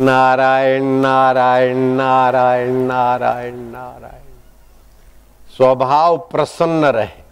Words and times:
नारायण 0.00 0.82
नारायण 0.82 1.76
नारायण 1.76 2.72
नारायण 2.72 3.54
नारायण। 3.54 4.22
स्वभाव 5.56 6.18
प्रसन्न 6.18 6.84
रहे। 6.84 7.22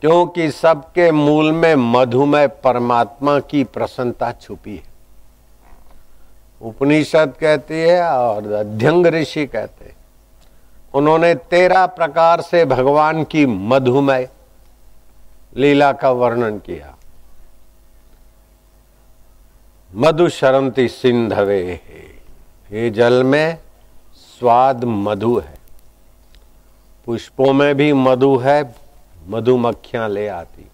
क्योंकि 0.00 0.50
सबके 0.50 1.12
मूल 1.12 1.52
में 1.52 1.74
मधुमय 1.74 2.46
परमात्मा 2.46 3.38
की 3.38 3.64
प्रसन्नता 3.64 4.32
छुपी 4.32 4.76
है। 4.76 4.94
उपनिषद 6.62 7.32
कहती 7.40 7.74
है 7.74 8.02
और 8.02 8.52
अध्यंग 8.52 9.06
ऋषि 9.06 9.46
कहते 9.46 9.84
हैं, 9.84 9.96
उन्होंने 10.94 11.34
तेरह 11.34 11.86
प्रकार 11.86 12.40
से 12.40 12.64
भगवान 12.64 13.24
की 13.24 13.46
मधुमय 13.46 14.28
लीला 15.56 15.92
का 15.92 16.10
वर्णन 16.10 16.58
किया। 16.58 16.94
मधु 19.96 20.28
शरंती 20.28 20.88
सिंधवे। 20.88 21.80
ये 22.72 22.90
जल 22.90 23.24
में 23.24 23.58
स्वाद 24.16 24.84
मधु 24.84 25.38
है। 25.38 25.54
पुष्पों 27.06 27.52
में 27.52 27.74
भी 27.74 27.92
मधु 27.92 28.36
है, 28.36 28.74
मधुमक्खियाँ 29.28 30.08
ले 30.08 30.28
आती। 30.28 30.66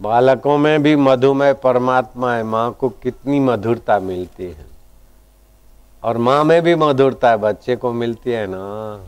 बालकों 0.00 0.58
में 0.58 0.82
भी 0.82 0.96
मधुमय 0.96 1.52
परमात्मा 1.52 2.34
है। 2.34 2.42
माँ 2.42 2.72
को 2.72 2.88
कितनी 2.88 3.40
मधुरता 3.40 3.98
मिलती 3.98 4.44
है। 4.44 4.66
और 6.02 6.18
माँ 6.18 6.44
में 6.44 6.62
भी 6.62 6.74
मधुरता 6.74 7.30
है। 7.30 7.36
बच्चे 7.36 7.76
को 7.76 7.92
मिलती 7.92 8.30
है 8.30 8.46
ना। 8.46 9.00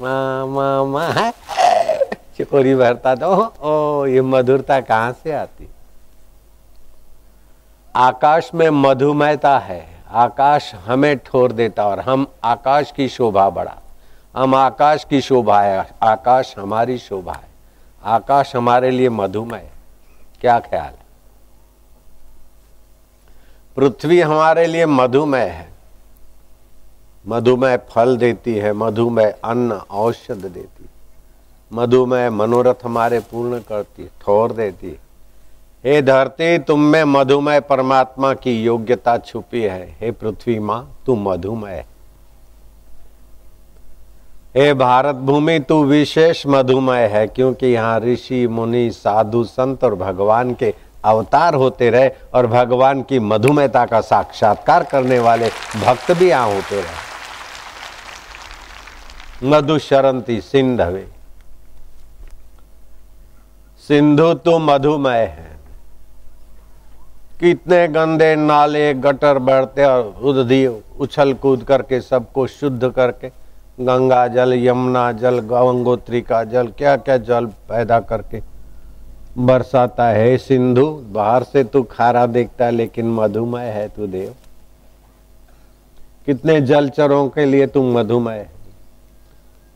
माँ 0.00 0.46
माँ 0.46 0.84
माँ 0.84 1.32
चिकोरी 2.36 2.74
भरता 2.74 3.14
तो 3.14 3.54
ओ 3.60 4.06
ये 4.06 4.20
मधुरता 4.20 4.80
कहाँ 4.80 5.12
से 5.12 5.32
आती? 5.32 5.68
आकाश 7.96 8.50
में 8.54 8.70
मधुमयता 8.70 9.58
है। 9.58 10.02
आकाश 10.10 10.74
हमें 10.74 11.18
ठोर 11.18 11.52
देता 11.52 11.86
और 11.86 12.00
हम 12.00 12.26
आकाश 12.44 12.92
की 12.96 13.08
शोभा 13.08 13.50
बढ़ा। 13.50 13.76
हम 14.36 14.54
आकाश 14.54 15.04
की 15.04 15.20
शोभा 15.20 15.62
है। 15.62 15.90
आकाश 16.02 16.54
हमारी 16.58 16.98
शोभा 16.98 17.32
है। 17.32 17.48
आकाश 18.04 18.56
हमारे 18.56 18.90
लिए 18.90 19.08
मधुमय 19.08 19.70
क्या 20.40 20.60
ख्याल? 20.60 20.92
पृथ्वी 23.76 24.20
हमारे 24.20 24.66
लिए 24.66 24.86
मधुमय 24.86 25.44
है। 25.44 25.68
मधुमय 27.28 27.76
फल 27.76 28.16
देती 28.16 28.54
है। 28.54 28.72
मधुमय 28.72 29.30
अन्न, 29.44 29.72
औषध 29.72 30.36
देती 30.36 30.82
है। 30.82 30.90
मधुमय 31.72 32.30
मनोरथ 32.30 32.74
हमारे 32.84 33.20
पूर्ण 33.20 33.58
करती 33.58 34.02
है, 34.02 34.08
ठोर 34.08 34.52
देती 34.52 34.90
है। 34.90 35.09
हे 35.84 36.02
धरती, 36.02 36.58
तुम 36.58 36.80
में 36.80 37.04
मधुमय 37.04 37.60
परमात्मा 37.60 38.34
की 38.34 38.62
योग्यता 38.64 39.18
छुपी 39.18 39.62
है। 39.62 39.96
हे 40.00 40.10
पृथ्वी 40.10 40.58
माँ, 40.58 40.96
तू 41.06 41.14
मधुमय 41.16 41.84
हे। 44.56 44.74
भारत 44.74 45.14
भूमि, 45.14 45.58
तू 45.60 45.84
विशेष 45.84 46.42
मधुमय 46.46 47.06
है, 47.06 47.26
क्योंकि 47.26 47.66
यहाँ 47.66 48.00
ऋषि, 48.00 48.46
मुनि, 48.48 48.90
साधु, 48.90 49.44
संत 49.44 49.84
और 49.84 49.94
भगवान 49.94 50.54
के 50.54 50.74
अवतार 51.04 51.54
होते 51.54 51.90
रहे 51.90 52.10
और 52.34 52.46
भगवान 52.46 53.02
की 53.02 53.18
मधुमेहता 53.18 53.84
का 53.86 54.00
साक्षात्कार 54.00 54.84
करने 54.84 55.18
वाले 55.18 55.48
भक्त 55.84 56.12
भी 56.12 56.28
यहाँ 56.30 56.54
होते 56.54 56.80
रहे। 56.80 57.08
मधु 59.44 59.78
शरंती, 59.78 60.40
सिंधवे। 60.40 61.06
सिंधु 63.88 64.34
तो 64.34 64.58
मधुमय 64.58 65.24
है। 65.38 65.59
कितने 67.40 67.88
गंदे 67.88 68.34
नाले, 68.36 68.94
गटर 68.94 69.38
बढ़ते 69.38 69.84
और 69.84 70.20
उदी 70.22 70.66
उछल 71.00 71.32
कूद 71.32 71.62
करके 71.62 72.00
सबको 72.00 72.46
शुद्ध 72.46 72.90
करके 72.90 73.28
गंगा 73.80 74.26
जल, 74.28 74.52
यमुना 74.54 75.12
जल, 75.12 75.38
गंगोत्री 75.38 76.20
का 76.20 76.42
जल 76.44 76.68
क्या 76.68 76.96
क्या 76.96 77.16
जल 77.16 77.46
पैदा 77.46 78.00
करके 78.00 78.42
बरसाता 79.38 80.08
है। 80.08 80.36
सिंधु, 80.38 80.86
बाहर 81.12 81.42
से 81.42 81.64
तू 81.64 81.82
खारा 81.82 82.26
देखता 82.26 82.64
है, 82.64 82.70
लेकिन 82.70 83.10
मधुमय 83.14 83.66
है 83.66 83.88
तू 83.88 84.06
देव। 84.06 84.34
कितने 86.26 86.60
जलचरों 86.60 87.28
के 87.28 87.44
लिए 87.44 87.66
तू 87.66 87.82
मधुमय 87.92 88.38
है। 88.38 88.50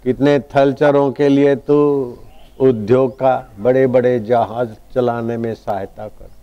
कितने 0.05 0.39
थलचरों 0.39 1.11
के 1.13 1.29
लिए 1.29 1.57
तू 1.57 1.77
उद्योग 2.61 3.15
का 3.15 3.37
बड़े 3.61 3.87
बड़े 3.87 4.19
जहाज़ 4.21 4.69
चलाने 4.95 5.37
में 5.37 5.55
सहायता 5.55 6.09
करता 6.09 6.34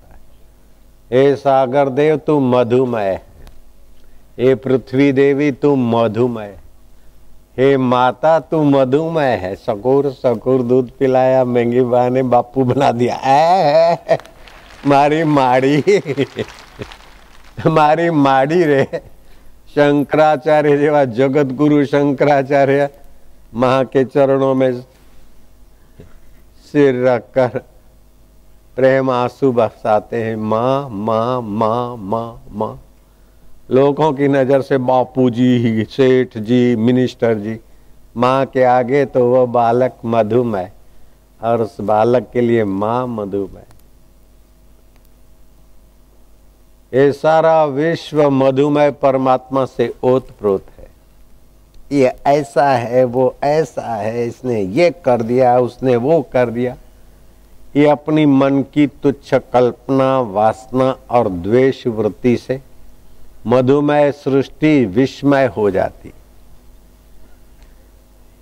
है 1.13 1.35
सागर 1.35 1.89
देव 1.89 2.17
तू 2.17 2.39
मधुमय। 2.39 3.19
है 4.39 4.53
पृथ्वी 4.55 5.11
देवी 5.11 5.51
तू 5.51 5.75
मधुमय। 5.75 6.57
हे 7.57 7.75
माता 7.77 8.39
तू 8.39 8.63
मधुमय 8.63 9.35
है। 9.35 9.55
सकुर 9.55 10.09
सकुर 10.11 10.61
दूध 10.61 10.91
पिलाया 10.99 11.43
महँगी 11.45 11.81
बा 11.81 12.07
ने 12.09 12.23
बापू 12.23 12.63
बना 12.63 12.91
दिया। 12.91 13.15
ए, 13.15 14.17
मारी 14.87 15.23
माड़ी। 15.23 15.83
मारी 17.67 18.09
माड़ी 18.09 18.63
रे। 18.63 18.83
शंकराचार्य 19.75 20.77
जेवा 20.77 21.03
जगत 21.05 21.51
गुरु 21.53 21.83
शंकराचार्य 21.85 22.89
माँ 23.53 23.83
के 23.85 24.03
चरणों 24.05 24.53
में 24.55 24.71
सिर 26.71 27.05
रखकर 27.07 27.61
प्रेम 28.77 29.09
आँसू 29.09 29.51
बरसाते 29.51 30.23
हैं। 30.23 30.35
माँ 30.35 30.89
माँ 30.89 31.41
माँ 31.41 31.97
माँ 31.97 32.41
माँ। 32.51 32.79
लोगों 33.71 34.11
की 34.13 34.27
नज़र 34.27 34.61
से 34.61 34.77
बापू 34.79 35.29
जी, 35.29 35.85
सेठ 35.85 36.37
जी, 36.37 36.75
मिनिस्टर 36.75 37.33
जी। 37.35 37.59
माँ 38.17 38.45
के 38.45 38.63
आगे 38.63 39.05
तो 39.05 39.25
वह 39.25 39.45
बालक 39.51 39.97
मधुमय 40.05 40.71
और 41.41 41.61
उस 41.61 41.79
बालक 41.81 42.29
के 42.33 42.41
लिए 42.41 42.63
माँ 42.63 43.05
मधुमय 43.07 43.65
ये 46.91 47.11
सारा 47.13 47.63
विश्व 47.65 48.29
मधुमय 48.29 48.91
परमात्मा 48.91 49.65
से 49.65 49.93
ओत 50.03 50.29
प्रोत 50.39 50.65
है। 50.69 50.89
ये 51.91 52.11
ऐसा 52.27 52.69
है, 52.69 53.03
वो 53.03 53.35
ऐसा 53.43 53.95
है, 53.95 54.25
इसने 54.27 54.61
ये 54.61 54.89
कर 55.05 55.21
दिया, 55.21 55.57
उसने 55.59 55.95
वो 55.95 56.21
कर 56.33 56.49
दिया। 56.49 56.75
ये 57.75 57.89
अपनी 57.89 58.25
मन 58.25 58.63
की 58.73 58.87
तुच्छ 58.87 59.33
कल्पना, 59.33 60.19
वासना 60.19 60.95
और 61.09 61.29
द्वेष 61.29 61.87
वृत्ति 61.87 62.37
से 62.37 62.61
मधुमय 63.47 64.11
सृष्टि 64.11 64.85
विस्मय 64.85 65.45
हो 65.45 65.71
जाती। 65.71 66.13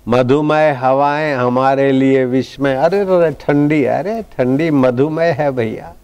मधुमय 0.08 0.70
हवाएँ 0.70 1.34
हमारे 1.34 1.92
लिए 1.92 2.24
विस्मय। 2.24 2.74
अरे 2.74 3.00
अरे 3.00 3.30
ठंडी 3.30 3.84
अरे, 3.84 4.22
ठंडी 4.22 4.70
मधुमय 4.70 5.30
है 5.30 5.50
भैया। 5.50 5.94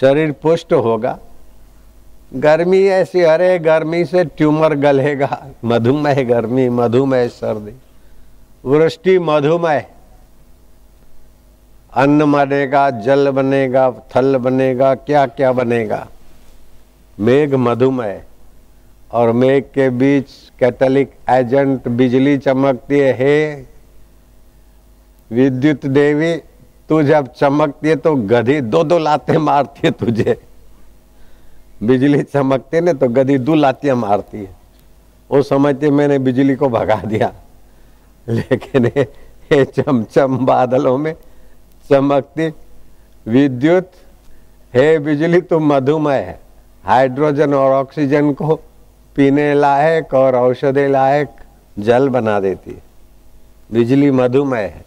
शरीर 0.00 0.32
पुष्ट 0.32 0.72
होगा। 0.72 1.18
गर्मी 2.34 2.86
ऐसी, 2.86 3.20
अरे, 3.20 3.58
गर्मी 3.58 4.04
से 4.04 4.24
ट्यूमर 4.24 4.74
गलेगा। 4.74 5.46
मधुमय 5.64 6.24
गर्मी 6.24 6.68
मधुमय 6.68 7.28
सर्दी। 7.28 7.72
वृष्टि 8.64 9.18
मधुमय 9.18 9.86
अन्न 11.94 12.32
बनेगा 12.32 12.88
जल 13.00 13.30
बनेगा 13.30 13.90
थल 14.14 14.36
बनेगा 14.36 14.94
क्या 14.94 15.24
क्या 15.26 15.52
बनेगा? 15.52 16.06
मेघ 17.18 17.54
मधुमय 17.54 18.22
और 19.10 19.32
मेघ 19.32 19.62
के 19.64 19.88
बीच 19.90 20.30
कैथलिक 20.58 21.12
एजेंट 21.30 21.86
बिजली 21.88 22.36
चमकती 22.38 22.98
है, 22.98 23.12
हे 23.12 23.66
विद्युत 25.30 25.86
देवी, 25.86 26.34
तू 26.88 27.02
जब 27.02 27.28
चमकती 27.32 27.88
है 27.88 27.96
तो 27.96 28.14
गधी 28.14 28.60
दो 28.60 28.82
दो 28.84 28.98
लाते 28.98 29.38
मारती 29.38 29.86
है 29.86 29.90
तुझे। 29.90 30.36
बिजली 31.82 32.22
चमकती 32.22 32.76
है 32.76 32.82
ना 32.82 32.92
तो 32.92 33.08
गधी 33.08 33.38
दो 33.38 33.54
लातियाँ 33.54 33.96
मारती 33.96 34.38
है। 34.38 34.56
वो 35.30 35.42
समझते 35.42 35.90
मैंने 35.90 36.18
बिजली 36.18 36.54
को 36.56 36.68
भगा 36.68 36.96
दिया। 37.04 37.32
लेकिन 38.26 38.86
ये 38.86 39.64
चमचम 39.66 40.36
बादलों 40.46 40.96
में 40.98 41.14
चमकती 41.90 42.46
विद्युत, 43.26 43.90
हे 44.74 44.98
बिजली 44.98 45.40
तू 45.40 45.58
मधुमय 45.60 46.18
है 46.18 46.38
हाइड्रोजन 46.84 47.54
और 47.54 47.72
ऑक्सीजन 47.72 48.32
को 48.32 48.54
पीने 49.16 49.52
लायक 49.54 50.14
और 50.14 50.36
औषधि 50.36 50.86
लायक 50.88 51.28
जल 51.76 52.08
बना 52.08 52.38
देती 52.40 52.70
है। 52.70 52.82
बिजली 53.70 54.10
मधुमय 54.12 54.62
है, 54.62 54.84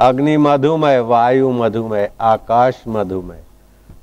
अग्नि 0.00 0.36
मधुमय 0.36 0.98
वायु 1.02 1.50
मधुमय 1.52 2.10
आकाश 2.22 2.82
मधुमय 2.88 3.42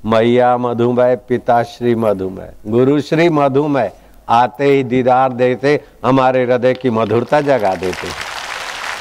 मैया 0.06 0.56
मधुमय 0.56 1.16
पिताश्री 1.28 1.94
मधुमय 1.94 2.52
गुरुश्री 2.66 3.28
मधुमय 3.30 3.90
आते 4.28 4.64
ही 4.66 4.82
दीदार 4.84 5.32
देते, 5.32 5.80
हमारे 6.04 6.44
हृदय 6.44 6.74
की 6.74 6.90
मधुरता 6.90 7.40
जगा 7.40 7.74
देते। 7.74 8.08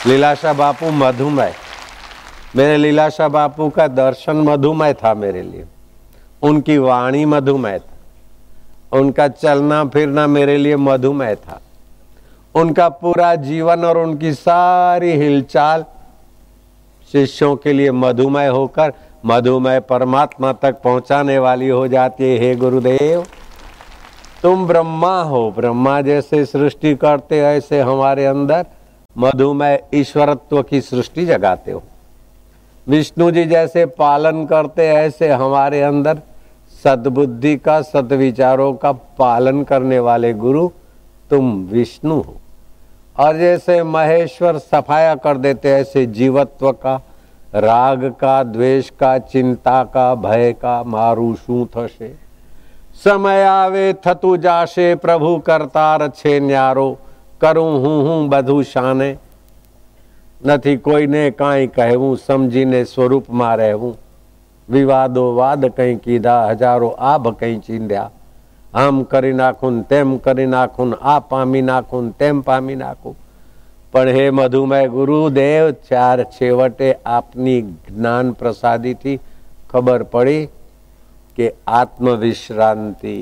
लीलाशाह 0.09 0.53
बापू 0.53 0.89
मधुमय 0.93 1.53
मेरे 2.57 2.77
लीलाशाह 2.77 3.27
बापू 3.27 3.69
का 3.69 3.87
दर्शन 3.87 4.35
मधुमय 4.35 4.93
था 4.93 5.13
मेरे 5.13 5.41
लिए। 5.41 5.65
उनकी 6.41 6.77
वाणी 6.77 7.25
मधुमय 7.25 7.79
था। 7.79 8.99
उनका 8.99 9.27
चलना 9.27 9.85
फिरना 9.85 10.27
मेरे 10.27 10.57
लिए 10.57 10.75
मधुमय 10.75 11.35
था। 11.35 11.61
उनका 12.55 12.89
पूरा 12.89 13.35
जीवन 13.35 13.85
और 13.85 13.97
उनकी 13.97 14.33
सारी 14.33 15.11
हिलचाल 15.11 15.85
शिष्यों 17.11 17.55
के 17.55 17.73
लिए 17.73 17.91
मधुमय 17.91 18.47
होकर 18.47 18.93
मधुमय 19.25 19.79
परमात्मा 19.79 20.53
तक 20.53 20.81
पहुँचाने 20.81 21.37
वाली 21.39 21.69
हो 21.69 21.87
जाती 21.87 22.23
है। 22.23 22.39
हे 22.39 22.55
गुरुदेव, 22.55 23.25
तुम 24.43 24.67
ब्रह्मा 24.67 25.21
हो। 25.21 25.53
ब्रह्मा 25.57 26.01
जैसे 26.01 26.45
सृष्टि 26.45 26.95
करते 26.95 27.39
ऐसे 27.39 27.81
हमारे 27.81 28.25
अंदर 28.25 28.65
मधुमय 29.17 29.83
ईश्वरत्व 29.93 30.61
की 30.63 30.81
सृष्टि 30.81 31.25
जगाते 31.25 31.71
हो। 31.71 31.83
विष्णु 32.87 33.31
जी 33.31 33.45
जैसे 33.45 33.85
पालन 33.85 34.45
करते 34.45 34.87
ऐसे 34.87 35.29
हमारे 35.29 35.81
अंदर 35.81 36.21
सद्बुद्धि 36.83 37.55
का, 37.57 37.81
सदविचारों 37.81 38.73
का 38.73 38.91
पालन 38.91 39.63
करने 39.63 39.99
वाले 39.99 40.33
गुरु 40.33 40.67
तुम 41.29 41.53
विष्णु 41.71 42.15
हो। 42.15 42.35
और 43.15 43.37
जैसे 43.37 43.83
महेश्वर 43.83 44.57
सफाया 44.57 45.15
कर 45.15 45.37
देते 45.37 45.69
ऐसे 45.69 46.05
जीवत्व 46.05 46.71
का, 46.71 46.95
राग 47.55 48.05
का, 48.21 48.43
द्वेष 48.43 48.89
का, 48.89 49.17
चिंता 49.17 49.83
का, 49.83 50.13
भय 50.15 50.53
का, 50.53 50.83
मारू 50.83 51.33
शू 51.35 51.65
थे 51.77 52.13
समय 52.95 53.43
आवे, 53.43 53.93
थतु 53.93 54.37
जाशे, 54.37 54.95
प्रभु 54.95 55.37
करतार 55.37 56.07
छे 56.07 56.39
न्यारो, 56.39 56.97
करूँ 57.41 57.71
हूँ 57.81 58.01
हूँ 58.03 58.27
बधु 58.29 58.63
शाने। 58.63 59.15
નથી 60.41 60.77
કોઈને 60.77 61.31
કાંઈ 61.31 61.67
કહેવું, 61.67 62.17
સમજીને 62.17 62.83
સ્વરૂપમાં 62.83 63.55
રહેવું. 63.57 63.95
વિવાદો 64.69 65.23
વાદ 65.35 65.65
કંઈ 65.65 65.95
કીધા, 65.95 66.47
હજારો 66.47 66.89
આભ 66.99 67.27
કંઈ 67.39 67.59
ચીંધ્યા. 67.59 68.11
આમ 68.73 69.03
કરી 69.03 69.33
નાખું 69.33 69.83
તેમ 69.83 70.17
કરી 70.17 70.45
નાખું 70.45 70.97
આ 71.01 71.19
પામી 71.19 71.61
નાખું 71.61 72.11
તેમ 72.17 72.41
પામી 72.41 72.75
નાખું. 72.75 73.15
પણ 73.91 74.07
હે 74.07 74.29
મધુમય 74.29 74.87
ગુરુદેવ, 74.87 75.71
ચાર 75.89 76.23
છેવટે 76.23 76.89
આપની 77.05 77.61
જ્ઞાન 77.61 78.31
પ્રસાદીથી 78.31 79.19
ખબર 79.71 80.03
પડી 80.03 80.49
કે 81.37 81.51
આત્મવિશ્રાંતિ 81.67 83.17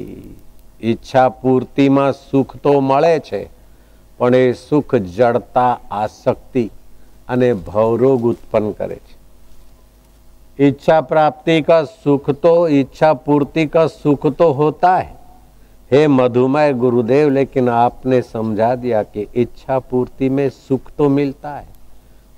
ઈચ્છા 0.83 1.30
પૂર્તિમાં 1.30 2.13
સુખ 2.13 2.56
તો 2.63 2.81
મળે 2.81 3.19
છે, 3.19 3.50
પણ 4.19 4.36
એ 4.36 4.54
સુખ 4.54 4.95
જડતા 4.95 5.74
આસક્તિ 5.92 6.66
અને 7.32 7.49
ભવરોગ 7.64 8.22
उत्पन्न 8.25 8.72
करे 8.72 9.00
इच्छा 10.58 11.00
प्राप्ति 11.02 11.60
का 11.62 11.82
सुख 11.84 12.31
तो 12.38 12.52
इच्छा 12.70 13.12
पूर्ति 13.20 13.66
का 13.66 13.87
सुख 13.88 14.26
तो 14.37 14.50
होता 14.52 14.96
है 14.96 15.16
हे 15.90 16.06
मधुमय 16.10 16.72
गुरुदेव 16.75 17.28
लेकिन 17.31 17.69
आपने 17.70 18.20
समझा 18.25 18.75
दिया 18.76 19.02
कि 19.05 19.26
इच्छा 19.37 19.78
पूर्ति 19.90 20.28
में 20.28 20.49
सुख 20.50 20.90
तो 20.99 21.08
मिलता 21.10 21.55
है 21.56 21.66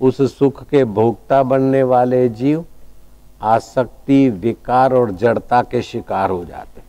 उस 0.00 0.20
सुख 0.32 0.62
के 0.64 0.84
भोक्ता 0.90 1.42
बनने 1.44 1.82
वाले 1.84 2.28
जीव 2.34 2.64
आसक्ति 3.46 4.28
विकार 4.40 4.92
और 4.92 5.10
जड़ता 5.14 5.62
के 5.62 5.82
शिकार 5.82 6.30
हो 6.30 6.44
जाते 6.44 6.82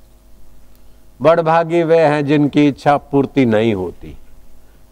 बड़भागी 1.19 1.83
वे 1.83 1.99
हैं 1.99 2.25
जिनकी 2.25 2.67
इच्छा 2.67 2.97
पूर्ति 3.11 3.45
नहीं 3.45 3.73
होती 3.73 4.15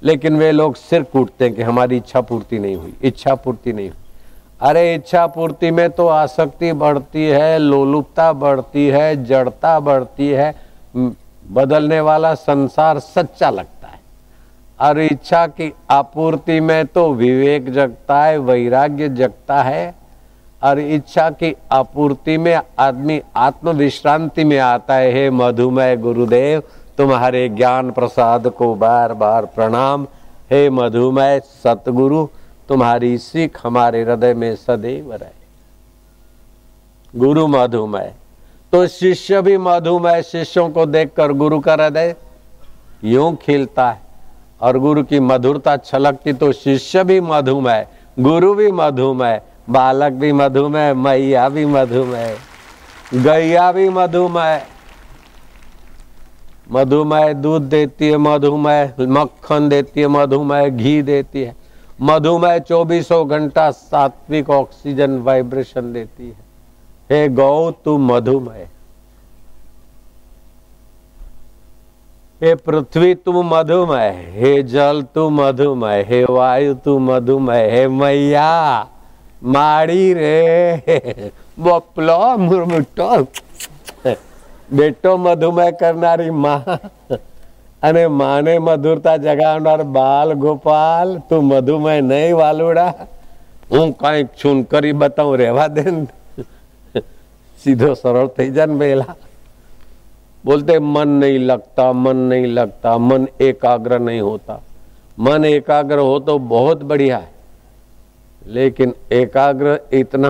लेकिन 0.04 0.36
वे 0.36 0.50
लोग 0.52 0.74
सिर 0.76 1.02
कूटते 1.02 1.44
हैं 1.44 1.54
कि 1.54 1.62
हमारी 1.62 1.96
इच्छा 1.96 2.20
पूर्ति 2.20 2.58
नहीं 2.58 2.76
हुई, 2.76 2.94
इच्छा 3.02 3.34
पूर्ति 3.34 3.72
नहीं 3.72 3.88
हुई। 3.88 3.98
अरे, 4.60 4.94
इच्छा 4.94 5.26
पूर्ति 5.26 5.70
में 5.70 5.90
तो 5.90 6.06
आसक्ति 6.06 6.72
बढ़ती 6.72 7.24
है, 7.24 7.58
लोलुपता 7.58 8.32
बढ़ती 8.32 8.86
है, 8.86 9.24
जड़ता 9.24 9.78
बढ़ती 9.80 10.28
है 10.28 10.54
बदलने 10.96 12.00
वाला 12.00 12.34
संसार 12.34 12.98
सच्चा 12.98 13.50
लगता 13.50 13.88
है। 13.88 14.00
और 14.80 15.00
इच्छा 15.00 15.46
की 15.46 15.72
आपूर्ति 15.90 16.60
में 16.60 16.86
तो 16.86 17.12
विवेक 17.12 17.72
जगता 17.72 18.22
है, 18.24 18.38
वैराग्य 18.38 19.08
जगता 19.08 19.62
है, 19.62 19.94
और 20.62 20.78
इच्छा 20.78 21.28
की 21.30 21.54
आपूर्ति 21.72 22.38
में 22.38 22.58
आदमी 22.78 23.20
आत्म 23.36 23.70
विश्रांति 23.70 24.44
में 24.44 24.58
आता 24.58 24.94
है। 24.94 25.12
हे 25.12 25.30
मधुमय 25.30 25.96
गुरुदेव 25.96 26.62
तुम्हारे 26.98 27.48
ज्ञान 27.48 27.90
प्रसाद 27.90 28.48
को 28.48 28.74
बार 28.74 29.12
बार 29.14 29.44
प्रणाम। 29.46 30.06
हे 30.50 30.68
मधुमय 30.70 31.40
सतगुरु, 31.64 32.26
तुम्हारी 32.68 33.16
सिख 33.18 33.58
हमारे 33.64 34.02
हृदय 34.02 34.34
में 34.34 34.54
सदैव 34.56 35.12
रहे। 35.12 35.42
गुरु 37.14 37.46
मधुमय 37.48 38.12
तो 38.72 38.86
शिष्य 38.88 39.40
भी 39.42 39.56
मधुमय 39.58 40.22
शिष्यों 40.22 40.68
को 40.70 40.86
देखकर 40.86 41.32
गुरु 41.32 41.58
का 41.60 41.72
हृदय 41.74 42.14
यूँ 43.04 43.34
खिलता 43.36 43.90
है 43.90 44.00
और 44.60 44.78
गुरु 44.78 45.02
की 45.02 45.20
मधुरता 45.20 45.76
छलकती 45.76 46.32
तो 46.32 46.52
शिष्य 46.52 47.04
भी 47.04 47.20
मधुमय 47.20 47.86
गुरु 48.18 48.54
भी 48.54 48.70
मधुमय 48.72 49.40
बालक 49.70 50.12
भी 50.12 50.32
मधुमय 50.32 50.92
मैया 50.94 51.48
भी 51.48 51.64
मधुमय 51.66 52.36
गैया 53.14 53.70
भी 53.72 53.88
मधुमय 53.88 54.60
मधुमय 56.70 57.34
दूध 57.34 57.62
देती 57.62 58.08
है, 58.08 58.16
मधुमेह 58.16 58.92
मक्खन 59.00 59.68
देती 59.68 60.00
है, 60.00 60.06
मधुमेह 60.06 60.68
घी 60.68 61.02
देती 61.02 61.42
है। 61.42 61.56
मधुमेह 62.00 62.58
चौबीसों 62.58 63.30
घंटा 63.30 63.70
सात्विक 63.70 64.50
ऑक्सीजन 64.50 65.18
वाइब्रेशन 65.18 65.92
देती 65.92 66.26
है। 66.26 66.36
हे 67.10 67.28
गौ, 67.28 67.70
तू 67.70 67.98
मधुमय 67.98 68.68
हे 72.42 72.54
पृथ्वी, 72.54 73.14
तू 73.14 73.42
मधुमेह। 73.42 74.14
हे 74.16 74.62
जल, 74.62 75.06
तू 75.14 75.30
मधुमेह। 75.30 76.06
हे 76.08 76.24
वायु, 76.24 76.74
तू 76.74 76.98
मधुमेह। 76.98 77.72
हे 77.72 77.88
मैया, 77.88 78.80
माड़ी 79.44 80.14
रे। 80.14 80.76
बोपलो, 81.58 82.38
मुरमुटो। 82.38 83.26
બેટો 84.69 85.17
મધુમય 85.17 85.71
કરનારી 85.71 86.33
માં 86.45 86.61
અને 87.83 88.03
માને 88.19 88.53
મધુરતા 88.59 89.17
જગાવનાર 89.17 89.81
બાલ 89.97 90.35
ગોપાલ 90.35 91.17
તું 91.29 91.45
મધુમય 91.45 91.95
નહીં 92.03 92.35
વાલુડા 92.35 92.91
હું 93.71 93.93
કઈક 93.95 94.27
છું 94.35 94.65
કરી 94.65 94.93
બતાવું 94.93 95.37
રહેવા 95.39 95.69
દે 95.69 95.83
सीधो 97.59 97.89
सरल 97.95 98.27
થઈ 98.35 98.49
જાય 98.49 98.67
ને 98.67 98.77
પહેલા 98.79 99.15
बोलते 100.43 100.75
मन 100.79 101.09
नहीं 101.21 101.39
लगता 101.41 101.85
मन 101.93 102.17
नहीं 102.27 102.45
लगता 102.53 102.91
मन 102.99 103.25
एकाग्र 103.41 103.97
नहीं 103.99 104.21
होता 104.21 104.55
मन 105.17 105.45
एकाग्र 105.45 105.97
हो 105.99 106.19
तो 106.19 106.37
बहुत 106.53 106.83
बढ़िया 106.83 107.17
है 107.17 107.31
लेकिन 108.41 108.93
एकाग्र 109.11 109.79
इतना 109.93 110.29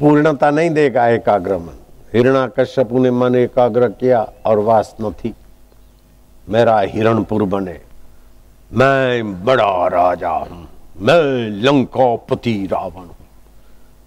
पूर्णता 0.00 0.50
नहीं 0.50 0.70
देगा 0.70 1.08
एकाग्र 1.08 1.58
मन 1.58 1.78
हिरणा 2.14 2.46
कश्यप 2.46 2.92
ने 2.92 3.10
मन 3.10 3.34
एकाग्र 3.34 3.88
किया 3.88 4.32
और 4.46 4.58
वासना 4.58 5.10
थी। 5.10 5.34
मेरा 6.48 6.80
हिरणपुर 6.80 7.42
बने। 7.42 7.80
मैं 8.72 9.44
बड़ा 9.44 9.86
राजा 9.86 10.30
हूँ। 10.30 10.68
मैं 10.98 11.50
लंकापति 11.50 12.68
रावण 12.72 13.04
हूँ। 13.04 13.16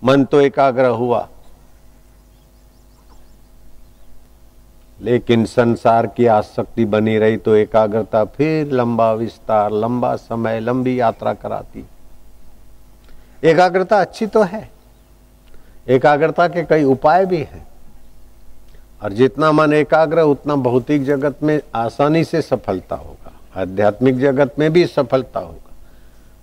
मन 0.04 0.24
तो 0.24 0.42
एकाग्र 0.42 0.86
हुआ। 0.86 1.28
लेकिन 5.02 5.46
संसार 5.46 6.08
की 6.08 6.26
आसक्ति 6.26 6.86
बनी 6.86 7.18
रही 7.18 7.38
तो 7.38 7.56
एकाग्रता 7.56 8.26
फिर 8.26 8.72
लंबा 8.72 9.12
विस्तार, 9.12 9.72
लंबा 9.72 10.16
समय, 10.16 10.60
लंबी 10.60 11.00
यात्रा 11.00 11.34
कराती। 11.34 11.86
एकाग्रता 13.44 14.02
अच्छी 14.02 14.28
तो 14.28 14.44
है। 14.44 14.75
एकाग्रता 15.88 16.48
के 16.48 16.64
कई 16.64 16.84
उपाय 16.84 17.26
भी 17.26 17.38
हैं। 17.38 17.68
और 19.04 19.14
जितना 19.14 19.52
मन 19.52 19.74
एकाग्र, 19.74 20.22
उतना 20.22 20.56
भौतिक 20.56 21.06
जगत 21.06 21.36
में 21.44 21.62
आसानी 21.76 22.24
से 22.24 22.42
सफलता 22.42 22.96
होगा। 22.96 23.62
आध्यात्मिक 23.62 24.20
जगत 24.20 24.56
में 24.60 24.74
भी 24.74 24.86
सफलता 24.86 25.40
होगा। 25.40 25.74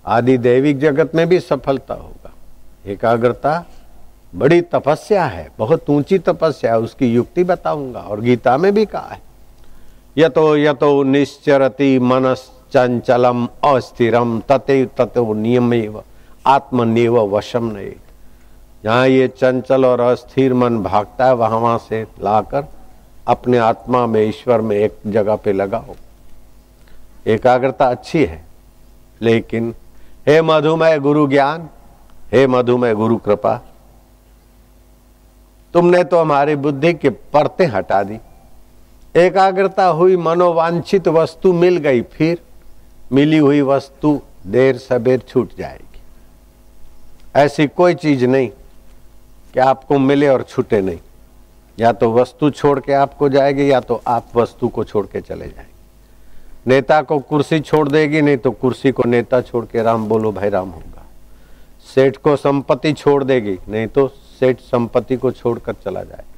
आदि 0.05 0.37
दैविक 0.37 0.79
जगत 0.79 1.15
में 1.15 1.29
भी 1.29 1.39
सफलता 1.39 1.93
होगा। 1.93 2.31
एकाग्रता 2.85 3.65
बड़ी 4.35 4.61
तपस्या 4.61 5.25
है, 5.25 5.51
बहुत 5.59 5.89
ऊँची 5.89 6.19
तपस्या 6.19 6.71
है, 6.71 6.79
उसकी 6.79 7.13
युक्ति 7.13 7.43
बताऊँगा, 7.43 7.99
और 7.99 8.21
गीता 8.21 8.57
में 8.57 8.73
भी 8.73 8.85
कहा 8.85 9.07
है। 9.07 9.21
यतो 10.17 10.57
यतो 10.57 11.03
निश्चरति 11.03 11.99
मनस 11.99 12.51
चंचलम 12.73 13.45
अस्थिरम, 13.45 14.39
तते 14.39 14.85
ततो 14.85 15.33
नियम 15.33 16.01
आत्मनिव 16.47 17.19
वशम 17.19 17.63
नहीं 17.63 17.91
जहाँ 18.83 19.07
ये 19.07 19.27
चंचल 19.29 19.85
और 19.85 19.99
अस्थिर 20.01 20.53
मन 20.53 20.77
भागता 20.83 21.25
है, 21.25 21.33
वहाँ 21.33 21.59
वहाँ 21.59 21.77
से 21.79 22.01
लाकर 22.21 22.63
अपने 23.27 23.57
आत्मा 23.57 24.05
में, 24.07 24.21
ईश्वर 24.21 24.61
में 24.61 24.75
एक 24.77 24.97
जगह 25.07 25.35
पे 25.35 25.51
लगाओ। 25.53 25.95
एकाग्रता 27.25 27.85
अच्छी 27.87 28.23
है, 28.25 28.43
लेकिन 29.21 29.73
हे 30.27 30.41
मधुमय 30.41 30.99
गुरु 30.99 31.27
ज्ञान, 31.27 31.69
हे 32.31 32.45
मधुमय 32.47 32.93
गुरु 32.93 33.17
कृपा, 33.17 33.55
तुमने 35.73 36.03
तो 36.03 36.19
हमारी 36.19 36.55
बुद्धि 36.55 36.93
के 36.93 37.09
परतें 37.09 37.65
हटा 37.67 38.01
दी। 38.03 38.19
एकाग्रता 39.15 39.85
हुई 39.85 40.15
मनोवांछित 40.17 41.07
वस्तु 41.07 41.53
मिल 41.53 41.77
गई, 41.77 42.01
फिर 42.01 42.41
मिली 43.11 43.37
हुई 43.37 43.61
वस्तु 43.61 44.19
देर 44.47 44.77
सबेर 44.77 45.19
छूट 45.19 45.55
जाएगी। 45.57 46.01
ऐसी 47.35 47.67
कोई 47.69 47.93
चीज़ 47.95 48.25
नहीं 48.25 48.49
कि 49.53 49.59
आपको 49.59 49.99
मिले 49.99 50.27
और 50.27 50.43
छूटे 50.43 50.81
नहीं। 50.81 50.99
या 51.79 51.91
तो 51.91 52.13
वस्तु 52.13 52.49
छोड़ 52.49 52.79
के 52.79 52.93
आपको 52.93 53.29
जाएगी, 53.29 53.71
या 53.71 53.79
तो 53.79 54.01
आप 54.07 54.27
वस्तु 54.35 54.67
को 54.67 54.83
छोड़ 54.83 55.05
के 55.07 55.21
चले 55.21 55.45
जाएँगे। 55.45 55.73
नेता 56.67 57.01
को 57.01 57.19
कुर्सी 57.19 57.59
छोड़ 57.59 57.89
देगी, 57.89 58.21
नहीं 58.21 58.37
तो 58.37 58.51
कुर्सी 58.51 58.91
को 58.91 59.03
नेता 59.03 59.41
छोड़ 59.41 59.65
के 59.65 59.83
राम 59.83 60.07
बोलो, 60.07 60.31
भाई 60.31 60.49
राम 60.49 60.69
होगा। 60.69 61.05
सेठ 61.95 62.17
को 62.17 62.35
संपत्ति 62.35 62.93
छोड़ 62.93 63.23
देगी, 63.23 63.59
नहीं 63.69 63.87
तो 63.87 64.07
सेठ 64.07 64.59
संपत्ति 64.59 65.17
को 65.17 65.31
छोड़कर 65.31 65.73
चला 65.73 66.03
जाएगा। 66.03 66.29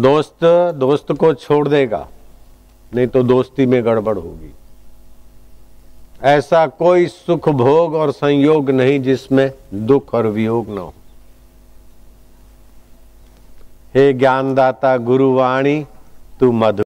दोस्त 0.00 0.44
दोस्त 0.74 1.12
को 1.12 1.34
छोड़ 1.34 1.68
देगा, 1.68 2.08
नहीं 2.94 3.06
तो 3.06 3.22
दोस्ती 3.22 3.66
में 3.66 3.84
गड़बड़ 3.84 4.18
होगी। 4.18 4.52
ऐसा 6.24 6.66
कोई 6.66 7.06
सुख 7.06 7.48
भोग 7.48 7.94
और 7.94 8.10
संयोग 8.12 8.70
नहीं 8.70 9.00
जिसमें 9.00 9.50
दुख 9.74 10.14
और 10.14 10.26
वियोग 10.26 10.70
न 10.70 10.78
हो। 10.78 10.94
हे 13.94 14.12
ज्ञानदाता 14.12 14.96
गुरुवाणी, 14.96 15.86
तू 16.40 16.52
मधुर 16.52 16.83